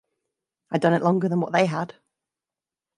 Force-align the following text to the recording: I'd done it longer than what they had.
I'd 0.71 0.81
done 0.81 0.95
it 0.95 1.03
longer 1.03 1.29
than 1.29 1.41
what 1.41 1.51
they 1.53 1.67
had. 1.67 1.93